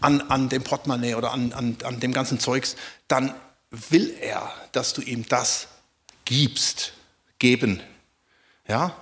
[0.00, 3.34] an, an dem Portemonnaie oder an, an, an dem ganzen Zeugs, dann
[3.70, 5.68] will er, dass du ihm das
[6.24, 6.94] gibst,
[7.38, 7.82] geben.
[8.66, 8.96] Ja?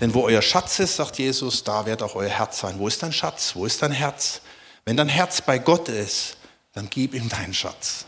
[0.00, 2.78] Denn wo euer Schatz ist, sagt Jesus, da wird auch euer Herz sein.
[2.78, 3.54] Wo ist dein Schatz?
[3.54, 4.40] Wo ist dein Herz?
[4.84, 6.36] Wenn dein Herz bei Gott ist,
[6.72, 8.06] dann gib ihm deinen Schatz.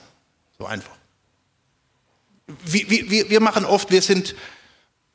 [0.58, 0.96] So einfach.
[2.64, 4.34] Wir, wir, wir machen oft, wir sind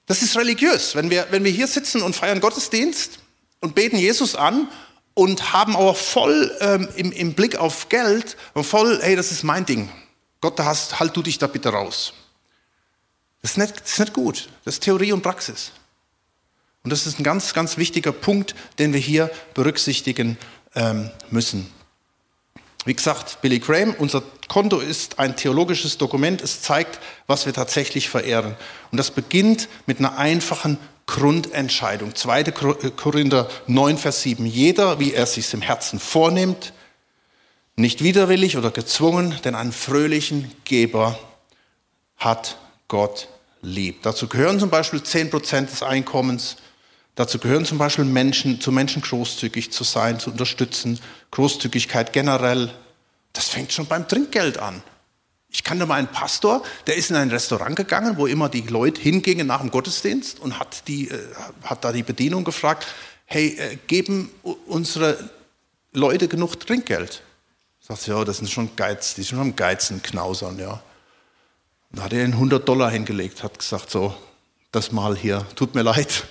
[0.05, 0.95] das ist religiös.
[0.95, 3.19] Wenn wir, wenn wir hier sitzen und feiern Gottesdienst
[3.61, 4.67] und beten Jesus an
[5.13, 9.43] und haben aber voll ähm, im, im, Blick auf Geld und voll, hey, das ist
[9.43, 9.89] mein Ding.
[10.41, 12.13] Gott, da hast, halt du dich da bitte raus.
[13.41, 14.49] Das ist, nicht, das ist nicht gut.
[14.65, 15.71] Das ist Theorie und Praxis.
[16.83, 20.37] Und das ist ein ganz, ganz wichtiger Punkt, den wir hier berücksichtigen
[20.75, 21.71] ähm, müssen.
[22.85, 26.41] Wie gesagt, Billy Graham, unser Konto ist ein theologisches Dokument.
[26.41, 28.55] Es zeigt, was wir tatsächlich verehren.
[28.91, 32.15] Und das beginnt mit einer einfachen Grundentscheidung.
[32.15, 32.41] 2.
[32.41, 32.51] Äh,
[32.95, 34.45] Korinther 9, Vers 7.
[34.45, 36.73] Jeder, wie er sich im Herzen vornimmt,
[37.75, 41.17] nicht widerwillig oder gezwungen, denn einen fröhlichen Geber
[42.17, 43.27] hat Gott
[43.61, 44.03] lieb.
[44.03, 46.57] Dazu gehören zum Beispiel 10 Prozent des Einkommens.
[47.15, 50.99] Dazu gehören zum Beispiel Menschen, zu Menschen großzügig zu sein, zu unterstützen,
[51.32, 52.73] Großzügigkeit generell.
[53.34, 54.82] Das fängt schon beim Trinkgeld an.
[55.49, 58.99] Ich kannte mal einen Pastor, der ist in ein Restaurant gegangen, wo immer die Leute
[58.99, 61.19] hingingen nach dem Gottesdienst und hat, die, äh,
[61.63, 62.88] hat da die Bedienung gefragt,
[63.26, 64.32] hey, äh, geben
[64.65, 65.30] unsere
[65.91, 67.21] Leute genug Trinkgeld?
[67.80, 70.82] Sagt ja, das sind schon Geiz, die sind schon am Geizen knausern, ja.
[71.91, 74.15] Und da hat er 100 Dollar hingelegt, hat gesagt, so,
[74.71, 76.23] das mal hier, tut mir leid.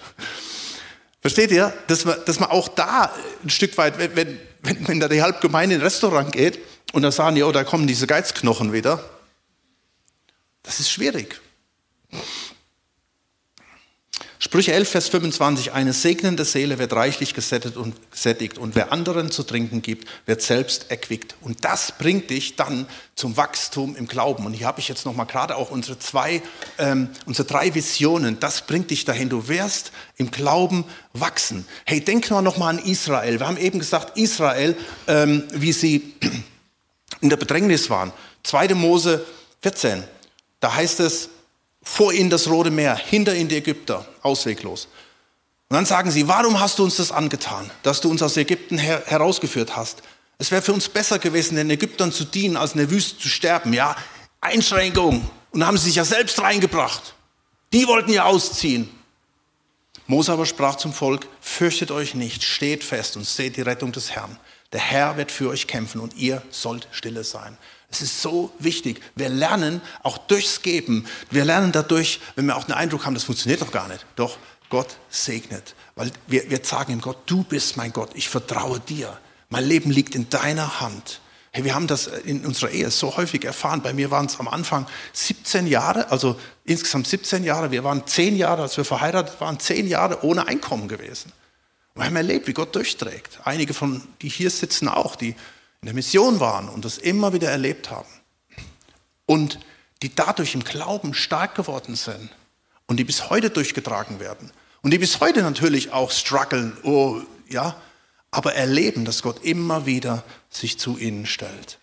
[1.22, 5.08] Versteht ihr, dass man, dass man auch da ein Stück weit, wenn, wenn, wenn da
[5.08, 6.58] die Halbgemeinde in ein Restaurant geht
[6.92, 9.08] und da sagen die, oh, da kommen diese Geizknochen wieder,
[10.64, 11.40] das ist schwierig.
[14.44, 19.30] Sprüche 11, Vers 25, eine segnende Seele wird reichlich gesättigt und, gesättigt und wer anderen
[19.30, 21.36] zu trinken gibt, wird selbst erquickt.
[21.42, 24.44] Und das bringt dich dann zum Wachstum im Glauben.
[24.44, 26.42] Und hier habe ich jetzt nochmal gerade auch unsere zwei,
[26.78, 28.40] ähm, unsere drei Visionen.
[28.40, 29.28] Das bringt dich dahin.
[29.28, 31.64] Du wirst im Glauben wachsen.
[31.84, 33.38] Hey, denk mal nochmal an Israel.
[33.38, 34.76] Wir haben eben gesagt, Israel,
[35.06, 36.14] ähm, wie sie
[37.20, 38.12] in der Bedrängnis waren.
[38.42, 38.74] 2.
[38.74, 39.24] Mose
[39.60, 40.02] 14,
[40.58, 41.28] da heißt es,
[41.82, 44.88] vor ihnen das Rote Meer, hinter ihnen die Ägypter, ausweglos.
[45.68, 48.78] Und dann sagen sie, warum hast du uns das angetan, dass du uns aus Ägypten
[48.78, 50.02] her herausgeführt hast?
[50.38, 53.28] Es wäre für uns besser gewesen, den Ägyptern zu dienen, als in der Wüste zu
[53.28, 53.72] sterben.
[53.72, 53.96] Ja,
[54.40, 55.28] Einschränkung.
[55.50, 57.14] Und haben sie sich ja selbst reingebracht.
[57.72, 58.88] Die wollten ja ausziehen.
[60.06, 64.10] Mose aber sprach zum Volk, fürchtet euch nicht, steht fest und seht die Rettung des
[64.10, 64.38] Herrn.
[64.72, 67.56] Der Herr wird für euch kämpfen und ihr sollt stille sein.
[67.92, 69.02] Es ist so wichtig.
[69.14, 71.06] Wir lernen auch durchs Geben.
[71.30, 74.06] Wir lernen dadurch, wenn wir auch den Eindruck haben, das funktioniert doch gar nicht.
[74.16, 74.38] Doch
[74.70, 75.74] Gott segnet.
[75.94, 79.18] Weil wir, wir sagen ihm Gott, du bist mein Gott, ich vertraue dir.
[79.50, 81.20] Mein Leben liegt in deiner Hand.
[81.50, 83.82] Hey, wir haben das in unserer Ehe so häufig erfahren.
[83.82, 87.70] Bei mir waren es am Anfang 17 Jahre, also insgesamt 17 Jahre.
[87.70, 91.30] Wir waren 10 Jahre, als wir verheiratet waren, 10 Jahre ohne Einkommen gewesen.
[91.94, 93.40] Wir haben erlebt, wie Gott durchträgt.
[93.44, 95.36] Einige von, die hier sitzen auch, die
[95.82, 98.08] in der Mission waren und das immer wieder erlebt haben.
[99.26, 99.58] Und
[100.02, 102.30] die dadurch im Glauben stark geworden sind
[102.86, 104.52] und die bis heute durchgetragen werden.
[104.82, 107.76] Und die bis heute natürlich auch strugglen, oh, ja,
[108.30, 111.78] aber erleben, dass Gott immer wieder sich zu ihnen stellt.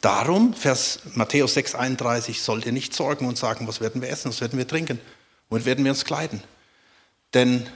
[0.00, 4.40] Darum, Vers Matthäus 6,31, sollt ihr nicht sorgen und sagen, was werden wir essen, was
[4.40, 5.00] werden wir trinken,
[5.50, 6.42] womit werden wir uns kleiden.
[7.34, 7.68] Denn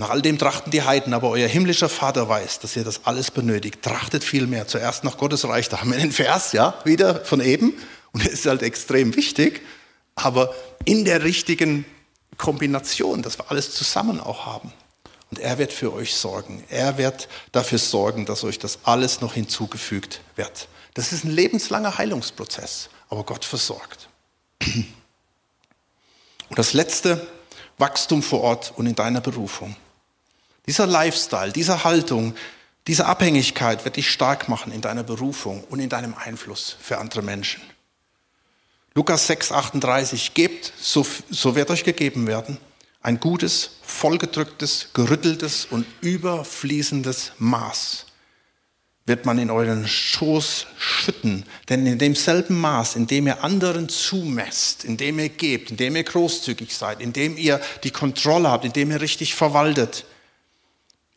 [0.00, 3.30] nach all dem trachten die Heiden, aber euer himmlischer Vater weiß, dass ihr das alles
[3.30, 3.82] benötigt.
[3.82, 4.66] Trachtet viel mehr.
[4.66, 5.68] Zuerst nach Gottes Reich.
[5.68, 7.74] Da haben wir den Vers, ja, wieder von eben.
[8.12, 9.60] Und er ist halt extrem wichtig.
[10.14, 10.54] Aber
[10.86, 11.84] in der richtigen
[12.38, 14.72] Kombination, dass wir alles zusammen auch haben.
[15.30, 16.64] Und er wird für euch sorgen.
[16.70, 20.68] Er wird dafür sorgen, dass euch das alles noch hinzugefügt wird.
[20.94, 24.08] Das ist ein lebenslanger Heilungsprozess, aber Gott versorgt.
[24.64, 24.88] Und
[26.58, 27.26] das letzte,
[27.76, 29.76] Wachstum vor Ort und in deiner Berufung.
[30.70, 32.32] Dieser Lifestyle, diese Haltung,
[32.86, 37.22] diese Abhängigkeit wird dich stark machen in deiner Berufung und in deinem Einfluss für andere
[37.22, 37.60] Menschen.
[38.94, 42.56] Lukas 6, 38, gebt, so, so wird euch gegeben werden,
[43.02, 48.06] ein gutes, vollgedrücktes, gerütteltes und überfließendes Maß
[49.06, 51.44] wird man in euren Schoß schütten.
[51.68, 55.96] Denn in demselben Maß, in dem ihr anderen zumesst, in dem ihr gebt, in dem
[55.96, 60.04] ihr großzügig seid, in dem ihr die Kontrolle habt, in dem ihr richtig verwaltet,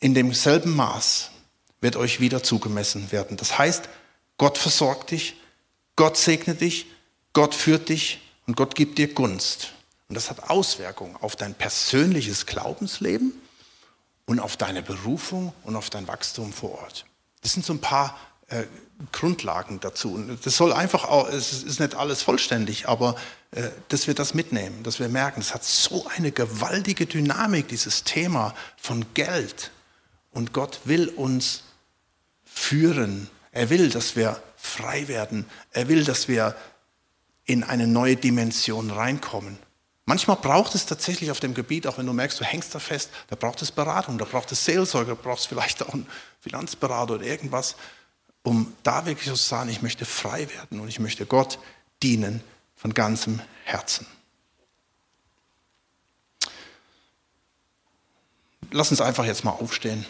[0.03, 1.31] in demselben Maß
[1.79, 3.37] wird euch wieder zugemessen werden.
[3.37, 3.87] Das heißt,
[4.37, 5.37] Gott versorgt dich,
[5.95, 6.87] Gott segnet dich,
[7.31, 9.71] Gott führt dich und Gott gibt dir Gunst.
[10.09, 13.31] Und das hat Auswirkungen auf dein persönliches Glaubensleben
[14.25, 17.05] und auf deine Berufung und auf dein Wachstum vor Ort.
[17.39, 18.63] Das sind so ein paar äh,
[19.13, 20.15] Grundlagen dazu.
[20.15, 23.15] Und das soll einfach auch, es ist nicht alles vollständig, aber
[23.51, 28.03] äh, dass wir das mitnehmen, dass wir merken, es hat so eine gewaltige Dynamik, dieses
[28.03, 29.71] Thema von Geld.
[30.33, 31.63] Und Gott will uns
[32.43, 33.29] führen.
[33.51, 35.45] Er will, dass wir frei werden.
[35.71, 36.55] Er will, dass wir
[37.45, 39.57] in eine neue Dimension reinkommen.
[40.05, 43.09] Manchmal braucht es tatsächlich auf dem Gebiet, auch wenn du merkst, du hängst da fest,
[43.27, 46.07] da braucht es Beratung, da braucht es Seelsorger, da braucht es vielleicht auch einen
[46.41, 47.75] Finanzberater oder irgendwas,
[48.43, 51.57] um da wirklich zu sagen, ich möchte frei werden und ich möchte Gott
[52.01, 52.43] dienen
[52.75, 54.05] von ganzem Herzen.
[58.71, 60.05] Lass uns einfach jetzt mal aufstehen.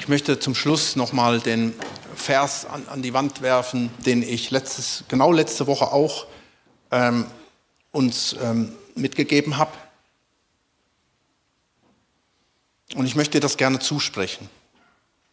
[0.00, 1.74] Ich möchte zum Schluss nochmal den
[2.14, 6.26] Vers an, an, die Wand werfen, den ich letztes, genau letzte Woche auch
[6.90, 7.26] ähm,
[7.90, 9.72] uns ähm, mitgegeben habe.
[12.94, 14.48] Und ich möchte das gerne zusprechen.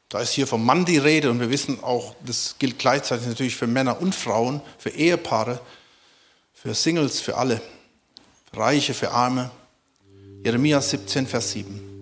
[0.09, 3.55] Da ist hier vom Mann die Rede und wir wissen auch, das gilt gleichzeitig natürlich
[3.55, 5.59] für Männer und Frauen, für Ehepaare,
[6.53, 7.61] für Singles, für alle,
[8.51, 9.51] für Reiche, für Arme.
[10.43, 11.94] Jeremia 17, Vers 7.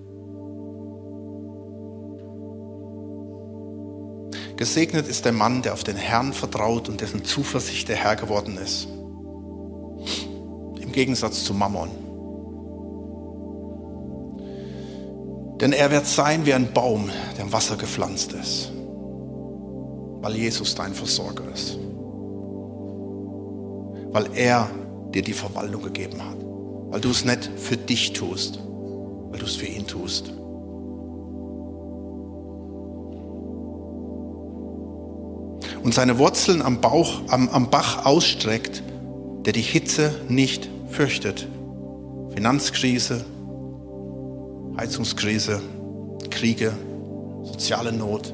[4.56, 8.58] Gesegnet ist der Mann, der auf den Herrn vertraut und dessen Zuversicht der Herr geworden
[8.58, 8.88] ist.
[10.80, 11.90] Im Gegensatz zu Mammon.
[15.60, 18.72] Denn er wird sein wie ein Baum, der im Wasser gepflanzt ist,
[20.22, 21.78] weil Jesus dein Versorger ist.
[24.12, 24.70] Weil er
[25.14, 26.38] dir die Verwaltung gegeben hat.
[26.90, 28.60] Weil du es nicht für dich tust,
[29.30, 30.32] weil du es für ihn tust.
[35.84, 38.82] Und seine Wurzeln am, Bauch, am, am Bach ausstreckt,
[39.46, 41.48] der die Hitze nicht fürchtet.
[42.34, 43.26] Finanzkrise,
[44.78, 45.62] Heizungskrise,
[46.30, 46.72] Kriege,
[47.44, 48.34] soziale Not,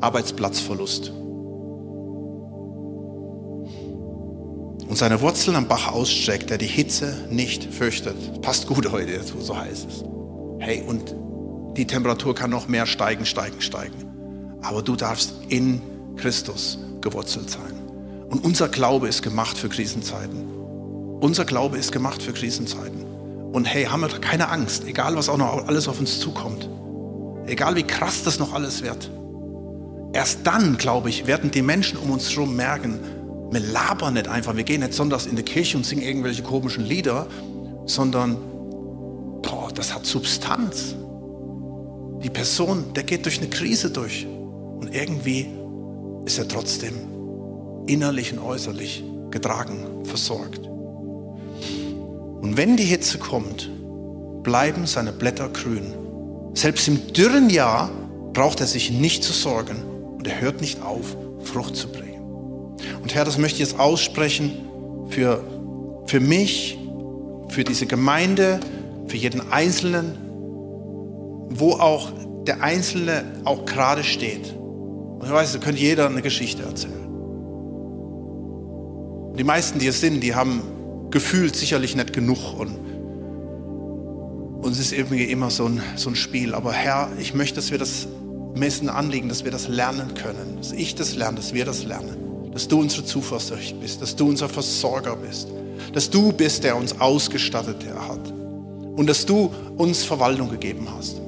[0.00, 1.10] Arbeitsplatzverlust.
[4.88, 8.40] Und seine Wurzeln am Bach ausstreckt, der die Hitze nicht fürchtet.
[8.40, 10.04] Passt gut heute dazu, so heißt es.
[10.60, 11.16] Hey, und
[11.76, 14.58] die Temperatur kann noch mehr steigen, steigen, steigen.
[14.62, 15.82] Aber du darfst in
[16.16, 17.72] Christus gewurzelt sein.
[18.28, 20.44] Und unser Glaube ist gemacht für Krisenzeiten.
[21.20, 23.04] Unser Glaube ist gemacht für Krisenzeiten.
[23.52, 26.68] Und hey, haben wir keine Angst, egal was auch noch alles auf uns zukommt.
[27.46, 29.10] Egal wie krass das noch alles wird.
[30.12, 33.00] Erst dann, glaube ich, werden die Menschen um uns herum merken,
[33.50, 36.84] wir labern nicht einfach, wir gehen nicht sonntags in die Kirche und singen irgendwelche komischen
[36.84, 37.26] Lieder,
[37.86, 38.36] sondern
[39.42, 40.96] boah, das hat Substanz.
[42.22, 45.48] Die Person, der geht durch eine Krise durch und irgendwie
[46.24, 46.94] ist er trotzdem
[47.86, 50.60] innerlich und äußerlich getragen, versorgt.
[52.40, 53.70] Und wenn die Hitze kommt,
[54.42, 55.94] bleiben seine Blätter grün.
[56.54, 57.90] Selbst im dürren Jahr
[58.32, 59.82] braucht er sich nicht zu sorgen
[60.16, 62.22] und er hört nicht auf, Frucht zu bringen.
[63.02, 64.52] Und Herr, das möchte ich jetzt aussprechen
[65.08, 65.42] für,
[66.06, 66.78] für mich,
[67.48, 68.60] für diese Gemeinde,
[69.06, 70.18] für jeden Einzelnen,
[71.50, 72.12] wo auch
[72.46, 74.54] der Einzelne auch gerade steht.
[75.24, 77.06] Und ich weiß, da könnte jeder eine Geschichte erzählen.
[79.30, 80.60] Und die meisten, die es sind, die haben
[81.10, 82.84] gefühlt sicherlich nicht genug und
[84.70, 86.54] es ist irgendwie immer so ein, so ein Spiel.
[86.54, 88.06] Aber Herr, ich möchte, dass wir das
[88.54, 90.58] messen anliegen, dass wir das lernen können.
[90.58, 92.50] Dass ich das lerne, dass wir das lernen.
[92.52, 95.48] Dass du unsere Zuversicht bist, dass du unser Versorger bist.
[95.94, 98.30] Dass du bist, der uns ausgestattet hat.
[98.94, 101.18] Und dass du uns Verwaltung gegeben hast.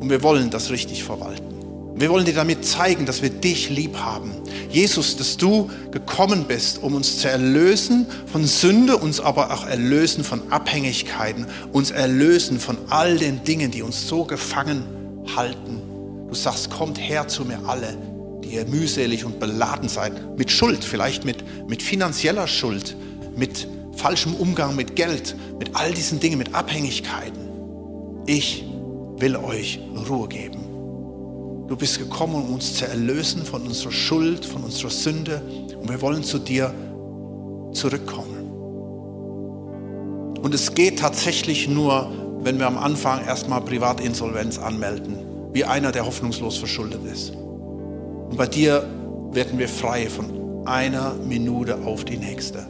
[0.00, 1.51] Und wir wollen das richtig verwalten.
[1.94, 4.32] Wir wollen dir damit zeigen, dass wir dich lieb haben.
[4.70, 10.24] Jesus, dass du gekommen bist, um uns zu erlösen von Sünde, uns aber auch erlösen
[10.24, 14.84] von Abhängigkeiten, uns erlösen von all den Dingen, die uns so gefangen
[15.36, 15.80] halten.
[16.28, 17.96] Du sagst, kommt her zu mir alle,
[18.42, 22.96] die ihr mühselig und beladen seid, mit Schuld, vielleicht mit, mit finanzieller Schuld,
[23.36, 27.48] mit falschem Umgang mit Geld, mit all diesen Dingen, mit Abhängigkeiten.
[28.26, 28.64] Ich
[29.18, 29.78] will euch
[30.08, 30.61] Ruhe geben.
[31.72, 35.40] Du bist gekommen, um uns zu erlösen von unserer Schuld, von unserer Sünde.
[35.80, 36.70] Und wir wollen zu dir
[37.72, 38.50] zurückkommen.
[40.42, 42.12] Und es geht tatsächlich nur,
[42.42, 45.16] wenn wir am Anfang erstmal Privatinsolvenz anmelden,
[45.54, 47.30] wie einer, der hoffnungslos verschuldet ist.
[47.30, 48.86] Und bei dir
[49.30, 52.66] werden wir frei von einer Minute auf die nächste.